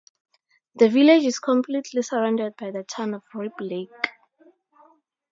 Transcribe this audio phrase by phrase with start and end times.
[0.73, 3.91] The village is completely surrounded by the Town of Rib Lake.